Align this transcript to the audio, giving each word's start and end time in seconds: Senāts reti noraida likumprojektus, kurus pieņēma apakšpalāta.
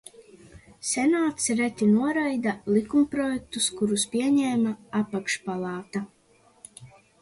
Senāts 0.91 1.49
reti 1.59 1.89
noraida 1.91 2.55
likumprojektus, 2.77 3.71
kurus 3.81 4.09
pieņēma 4.17 4.77
apakšpalāta. 5.05 6.07